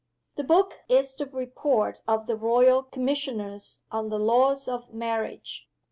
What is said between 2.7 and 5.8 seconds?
Commissioners on The Laws of Marriage.